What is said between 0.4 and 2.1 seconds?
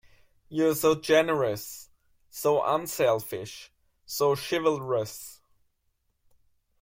You are so generous,